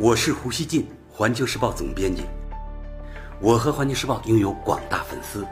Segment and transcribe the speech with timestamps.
[0.00, 2.22] 我是胡锡进，环球时报总编辑。
[3.40, 5.44] 我和环球时报拥有广大粉丝，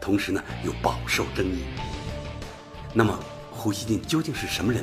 [0.00, 1.62] 同时呢又饱受争议。
[2.94, 3.20] 那么，
[3.50, 4.82] 胡锡进究竟是什么人？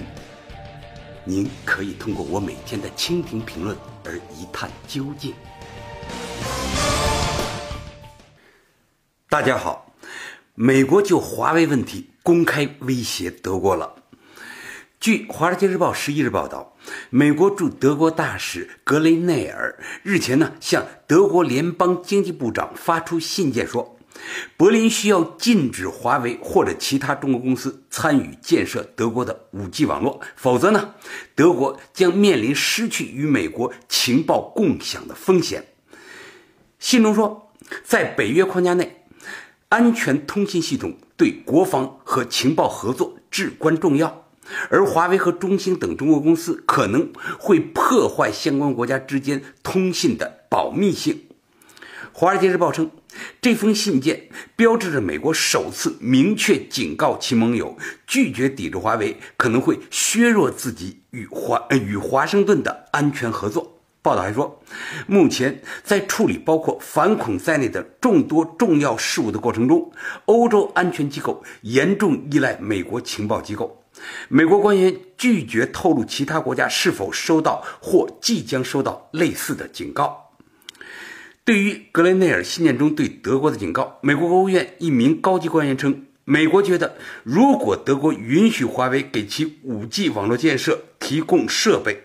[1.26, 3.76] 您可以通过我每天的蜻蜓评论
[4.06, 5.34] 而一探究竟。
[9.28, 9.92] 大家好，
[10.54, 13.96] 美国就华为问题公开威胁德国了。
[15.00, 16.73] 据《华尔街日报》十一日报道，
[17.10, 23.98] 美国驻德国大使格雷内尔日前呢向德国联邦经济部长发出信件说，
[24.58, 30.94] 柏林需要禁止华为或者其他中国公司参与建设德国的 5G 网络，否则呢，
[31.36, 35.66] 德国将面临失去与美国情报共享的风险。
[36.80, 37.52] 信中说，
[37.84, 39.06] 在北约框架内，
[39.70, 44.23] 安全通信系统对国防和情报合作至关重要。
[44.70, 51.14] 而华为和中兴等中国公司可能会破坏相关国家之间通信的保密性。
[52.12, 52.92] 《华尔街日报》称，
[53.42, 63.80] 这封信件标志着美国首次明确警告其盟友，拒绝抵制华为可能会削弱自己与华与华盛顿的安全合作。
[64.04, 64.62] 报道还说，
[65.08, 69.92] 目前在处理包括反恐在内的众多重要事务的过程中，
[70.26, 73.83] 欧洲安全机构严重依赖美国情报机构。
[74.30, 80.32] 美国官员拒绝透露其他国家是否收到或即将收到类似的警告。
[81.46, 92.04] 对于格雷内尔信件中对德国的警告，美国国务院一名高级官员称：“美国觉得，如果德国允许华为给其 5G 网络建设提供设备，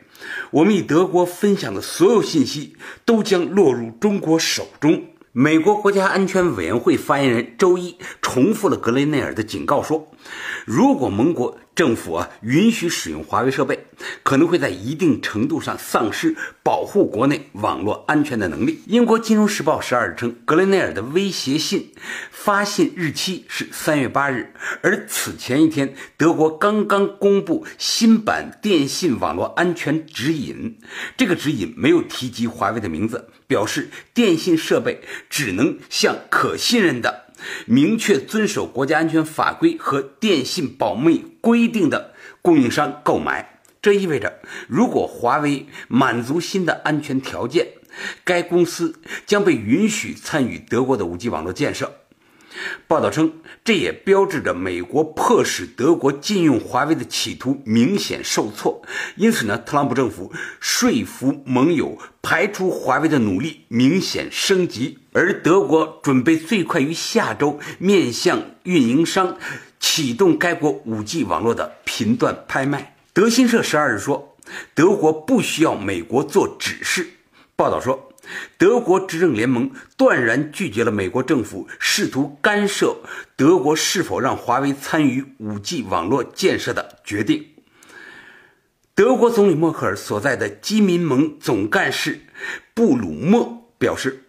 [0.51, 10.11] 我们与德国分享的所有信息都将落入中国手中。”美国国家安全委员会发言人周一重复了格雷内尔的警告，说
[10.67, 13.79] ：“如果盟国政府啊允许使用华为设备，
[14.25, 16.35] 可能会在一定程度上丧失
[16.65, 21.93] 保护国内网络安全的能力。”英国《金融时报》十二日称，格雷内尔的威胁信
[22.33, 24.53] 发信日期是三月八日，
[24.83, 30.77] 而此前一天，德国刚刚公布新版电信网络安全指引，
[31.17, 33.29] 这个指引没有提及华为的名字。
[33.47, 35.01] 表示电信设备
[35.31, 37.28] 只能向可信任的、
[37.67, 43.61] 明确遵守国家安全法规和电信保密规定的供应商购买。
[43.81, 47.69] 这意味着，如果华为满足新的安全条件，
[48.25, 51.93] 该公司将被允许参与德国的 5G 网络建设。
[52.87, 53.33] 报道称，
[53.63, 58.83] 这也标志着美国迫使德国禁用华为的企图明显受挫。
[59.17, 69.37] 因此呢，特朗普政府说服盟友排除华为的努力明显升级，而德国准备最快于下周面向运营商
[69.79, 72.97] 启动该国 5G 网络的频段拍卖。
[73.13, 74.37] 德新社十二日说，
[74.75, 77.11] 德国不需要美国做指示。
[77.55, 78.08] 报道说。
[78.57, 82.97] 德国执政联盟断然拒绝了美国政府试图干涉
[83.37, 87.47] 德国是否让华为参与 5G 网络建设的决定。
[88.95, 92.21] 德国总理默克尔所在的基民盟总干事
[92.75, 94.25] 布鲁默表示，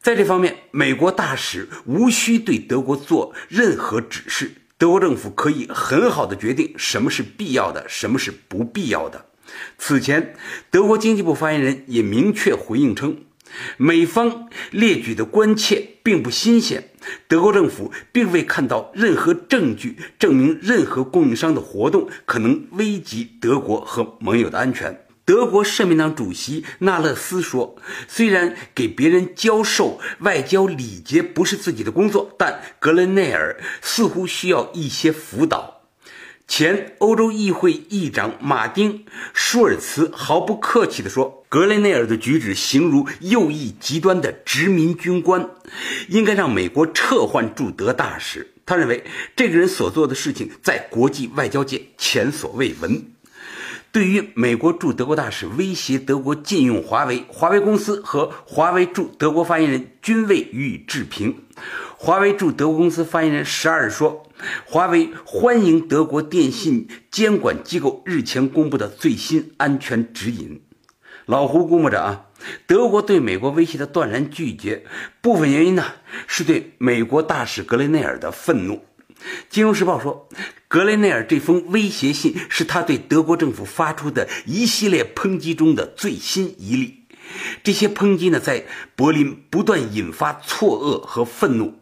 [0.00, 9.26] 在这方面，美国大使无需对德国做任何指示，德国政府可以很好的决定什么是必要的，什么是不必要的。
[9.76, 10.34] 此前，
[10.70, 13.25] 德国经济部发言人也明确回应称。
[13.76, 16.90] 美方列举的关切并不新鲜，
[17.28, 25.02] 德国政府并未看到任何证据证明任何供应商的活动可能危及德国和盟友的安全。
[25.24, 27.74] 德国社民党主席纳勒斯说
[28.06, 35.75] ：“虽然给别人教授外交礼节不是自己的工作，但格雷内尔似乎需要一些辅导。”
[36.48, 38.98] 前欧洲议会议长马丁·
[39.34, 45.50] 舒尔茨毫不客气地说：“格雷内尔的举止形如右翼极端的殖民军官，
[46.08, 49.04] 应该让美国撤换驻德大使。”他认为，
[49.34, 53.12] 这个人所做的事情在国际外交界前所未闻。
[53.92, 61.42] 对于美国驻德国大使威胁德国禁用华为，华为公司和华为驻德国发言人均未予以置评。
[61.96, 64.22] 华为驻德国公司发言人十二日说。
[64.64, 70.62] 华为欢迎德国电信监管机构日前公布的最新安全指引。
[71.24, 72.26] 老胡估摸着啊，
[72.66, 74.84] 德国对美国威胁的断然拒绝，
[75.20, 75.84] 部分原因呢
[76.26, 78.84] 是对美国大使格雷内尔的愤怒。
[79.48, 80.28] 金融时报说，
[80.68, 87.05] 格雷内尔这封威胁信是他对德国政府发出的一系列抨击中的最新一例。
[87.62, 88.64] 这些抨击呢，在
[88.94, 91.74] 柏林不断引发错愕和愤怒。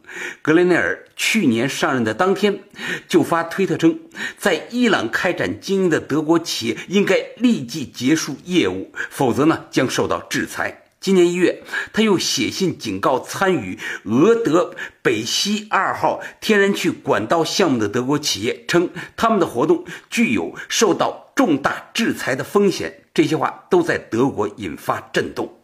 [0.43, 2.61] 格雷内尔去年上任的当天，
[3.09, 3.99] 就发推特称，
[4.39, 10.83] 在伊朗开展经营的德国企业应该立即结束业务，否则呢将受到制裁。
[11.01, 11.63] 今年一月，
[11.93, 23.04] 他又写信警告参与俄德北溪二号天然气管道项目的德国企业，称他们的活动具有受到重大制裁的风险。
[23.15, 25.61] 这些话都在德国引发震动。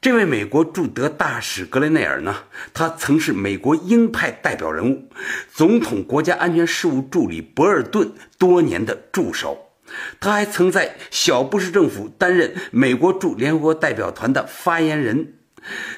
[0.00, 2.34] 这位美国驻德大使格雷内尔呢？
[2.72, 5.08] 他曾是美国鹰派代表人物，
[5.52, 9.70] 总统国家安全事务助理博尔顿多年的助手。
[10.18, 15.34] 他还曾在小布什政府担任美国驻联合国代表团的发言人。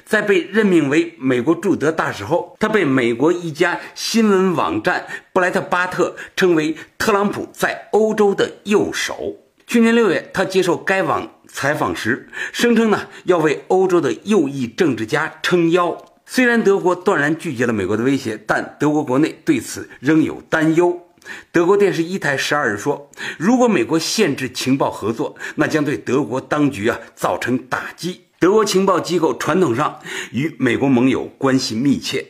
[0.05, 9.37] 在被任命为美国驻德大使后，他被美国一家新闻网站布莱特巴特称为特朗普在欧洲的右手。
[9.67, 16.05] 去年六月，他接受该网采访时声称呢，要为欧洲的右翼政治家撑腰。
[16.25, 21.03] 虽然德国断然拒绝了美国的威胁，但德国国内对此仍有担忧。
[21.51, 28.21] 德国电视一台十二日说，如果美国限制情报合作，那将对德国当局啊造成打击。
[28.39, 32.25] 德国情报机构传统上与美国盟友关系密切，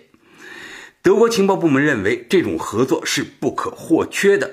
[1.03, 4.51] 德国情报部门认为这种合作是不可或缺的。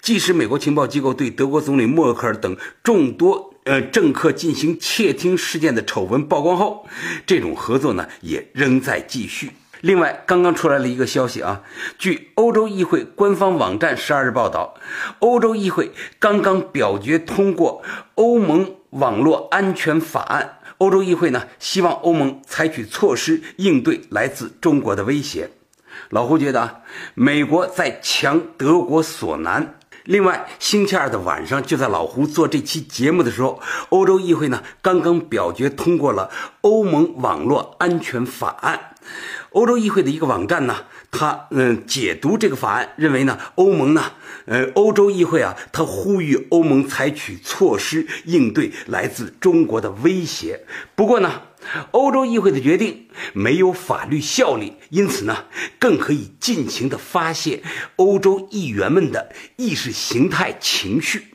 [0.00, 6.86] 即使美国情报机构对德国总理默克尔等众多呃政客进行窃听事件的丑闻曝光后，
[7.26, 9.50] 这种合作呢也仍在继续。
[9.80, 11.62] 另外，刚刚出来了一个消息啊，
[11.98, 14.74] 据欧洲议会官方网站十二日报道，
[15.18, 15.90] 欧洲议会
[16.20, 17.82] 刚刚表决通过
[18.14, 20.58] 欧盟网络安全法案。
[20.78, 25.50] 欧洲议会呢希望欧盟采取措施应对来自中国的威胁。
[26.10, 26.74] 老胡觉得啊，
[27.14, 29.78] 美国在强德国所难。
[30.04, 33.60] 另外，星期二的晚上，就在老胡做这期节目的时候，
[33.90, 36.28] 欧洲议会呢刚刚表决通过了
[36.62, 38.96] 欧盟网络安全法案。
[39.50, 40.76] 欧洲议会的一个网站呢，
[41.12, 44.10] 他嗯解读这个法案，认为呢，欧盟呢，
[44.46, 50.64] 呃，欧洲议会啊，他呼吁欧盟采取措施应对来自中国的威胁。
[50.96, 51.42] 不过呢。
[51.92, 55.44] 欧洲议会的决定没有法律效力，因此呢，
[55.78, 57.62] 更可以尽情地发泄
[57.96, 61.28] 欧洲议员们的意识形态情绪。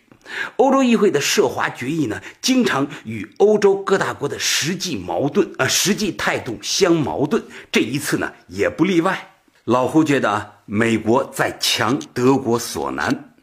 [0.57, 7.41] 欧洲议会的涉华决议呢，经常与欧洲各大国的实际矛盾啊、实际态度相矛盾。
[7.71, 9.35] 这一次呢，也不例外。
[9.63, 13.35] 老胡觉得啊，美国在强德国所难。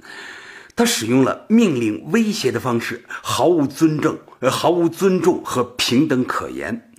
[0.76, 6.92] 他使用了命令威胁的方式，毫无尊重，呃，毫无尊重和平等可言。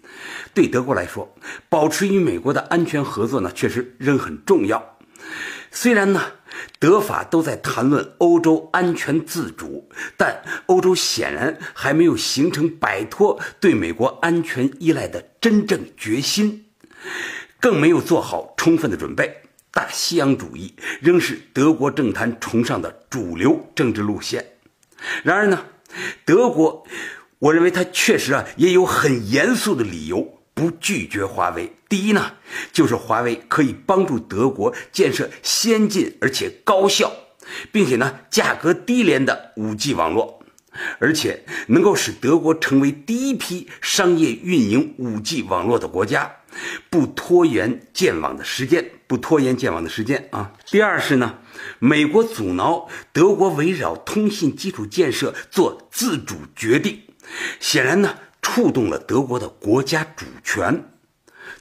[0.56, 1.36] 对德国来说，
[1.70, 4.98] 保持与美国的安全合作呢，确实仍很重要。
[5.70, 6.24] 虽然呢，
[6.80, 9.88] 德法都在谈论欧洲安全自主，
[10.18, 16.66] 但欧洲显然还没有形成摆脱对美国安全依赖的真正决心，
[17.60, 19.44] 更没有做好充分的准备。
[19.72, 24.44] 大西洋主义仍是德国政坛崇尚的主流政治路线。
[25.22, 25.66] 然而呢，
[26.26, 26.88] 德国，
[27.40, 31.72] 我认为他确实啊也有很严肃的理由不拒绝华为。
[31.90, 32.34] 第一呢，
[32.72, 37.12] 就是华为可以帮助德国建设先进而且高效，
[37.72, 40.44] 并且呢价格低廉的 5G 网络，
[41.00, 46.32] 而且能够使德国成为第一批商业运营 5G 网络的国家。
[46.90, 50.54] 不拖延建网的时间，不拖延建网的时间啊。
[50.68, 51.40] 第二是呢，
[51.80, 56.98] 美国阻挠德国围绕通信基础建设做自主决定，
[57.60, 60.92] 显然呢触动了德国的国家主权。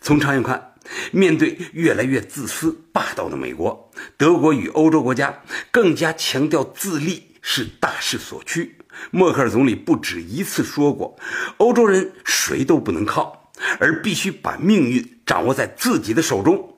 [0.00, 0.74] 从长远看，
[1.12, 8.76] 面对越来越自私霸道的美国，德国与欧洲国家更加强调自立是大势所趋。
[9.10, 11.16] 默克尔总理不止一次说过，
[11.56, 13.40] 欧洲人谁都不能靠。
[13.78, 16.76] 而必须把命运掌握在自己的手中。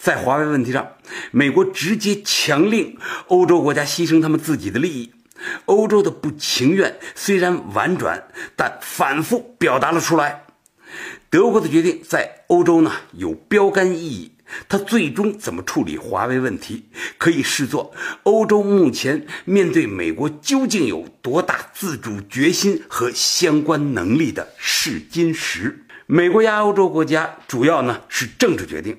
[0.00, 0.94] 在华为问题上，
[1.30, 5.12] 美国直接强令欧洲国家牺牲他们自己的利益。
[5.66, 10.44] 欧洲的不情愿虽然婉转，但反复表达了出来。
[11.30, 14.32] 德国的决定在欧洲呢有标杆意义。
[14.66, 17.92] 它最终怎么处理华为问题，可以视作
[18.22, 25.84] 欧洲目前面对美国究竟有多大自主决心和相关能力的试金石。
[26.06, 28.96] 美国压欧洲国家主要呢是政治决定，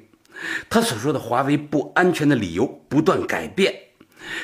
[0.70, 3.74] 他所说的华为不安全的理由不断改变。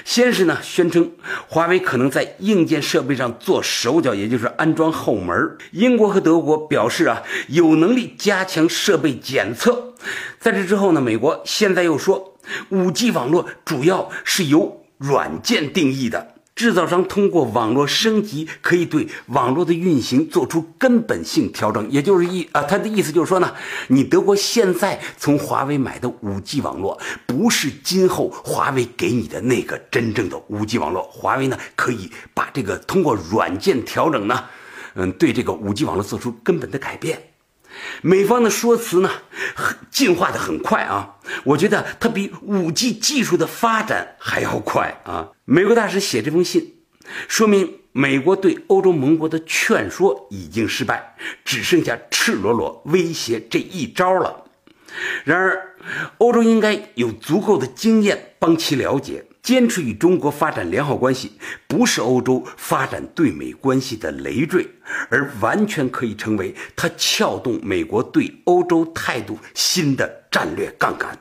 [0.03, 1.11] 先是呢宣称
[1.47, 5.57] 华为可能在硬件设备上做手脚，也就是安装后门。
[5.71, 9.93] 英国和德国表示啊有能力加强设备检测。
[10.39, 12.37] 在这之后呢，美国现在又说
[12.69, 16.34] ，5G 网络主要是由软件定义的。
[16.55, 21.91] 制造商通过网络升级，可以对网络的运行做出根本性调整。
[21.91, 23.53] 也就是意啊，他的意思就是说呢，
[23.89, 31.03] 你德国现在从华为买的五 G 网络，不是今后华为给你的那个真正的五 G 网络。
[31.11, 34.45] 华为呢，可以把这个通过软件调整呢，
[34.93, 37.21] 嗯，对这个五 G 网络做出根本的改变。
[38.01, 39.09] 美方的说辞呢，
[39.89, 45.29] 进化的很快啊，我觉得它比五 G 技术的发展还要快啊。
[45.45, 46.75] 美国大使写这封信，
[47.27, 54.43] 说明美国对欧洲盟国的劝说已经失败，只剩下赤裸裸威胁这一招了。
[55.23, 55.75] 然而，
[56.19, 59.25] 欧洲应该有足够的经验帮其了解。
[59.45, 61.33] 坚持与中国发展良好关系，
[61.67, 64.67] 不是欧洲发展对美关系的累赘，
[65.07, 71.19] 而完全可以成为它撬动美国对欧洲态度新的战略杠杆。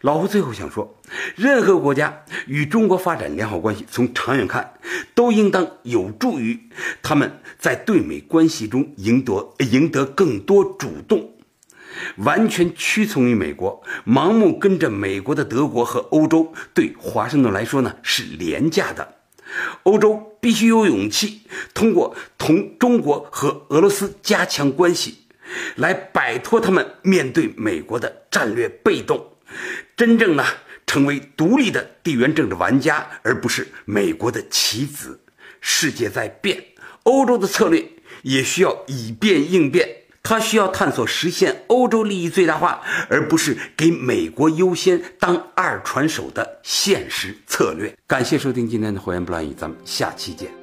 [0.00, 0.98] 老胡最后想说，
[1.36, 4.74] 任何国家与中国发展良好关系，从长远看，
[5.14, 6.58] 都应当有助于
[7.04, 11.30] 他们在对美关系中赢得赢得更多主动。
[12.16, 19.16] 完全屈从于美国，盲目跟着美国的德国和欧洲，对华盛顿来说呢是廉价的。
[19.82, 21.42] 欧洲必须有勇气，
[21.74, 25.18] 通过同中国和俄罗斯加强关系，
[25.76, 29.34] 来摆脱他们面对美国的战略被动，
[29.96, 30.44] 真正呢
[30.86, 35.20] 成为独立的地缘政治玩家，而不是美国的棋子。
[35.60, 36.64] 世界在变，
[37.04, 37.86] 欧洲的策略
[38.22, 39.88] 也需要以变应变。
[40.22, 47.92] 他需要探索实现欧洲利益最大化，而不是给美国优先当二传手的现实策略。
[48.06, 50.61] 感谢收听今天的火焰不乱语，咱们下期见。